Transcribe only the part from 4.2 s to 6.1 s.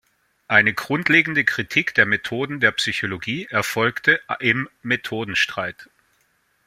im Methodenstreit.